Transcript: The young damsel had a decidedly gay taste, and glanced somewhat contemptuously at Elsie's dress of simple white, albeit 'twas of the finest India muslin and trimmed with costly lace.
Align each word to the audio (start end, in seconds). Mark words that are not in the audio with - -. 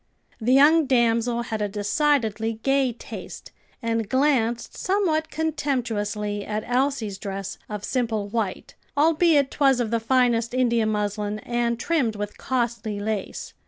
The 0.39 0.51
young 0.53 0.87
damsel 0.87 1.43
had 1.43 1.61
a 1.61 1.69
decidedly 1.69 2.53
gay 2.63 2.91
taste, 2.91 3.51
and 3.83 4.09
glanced 4.09 4.75
somewhat 4.75 5.29
contemptuously 5.29 6.43
at 6.43 6.63
Elsie's 6.67 7.19
dress 7.19 7.59
of 7.69 7.83
simple 7.83 8.27
white, 8.27 8.73
albeit 8.97 9.51
'twas 9.51 9.79
of 9.79 9.91
the 9.91 9.99
finest 9.99 10.55
India 10.55 10.87
muslin 10.87 11.37
and 11.43 11.79
trimmed 11.79 12.15
with 12.15 12.39
costly 12.39 12.99
lace. 12.99 13.53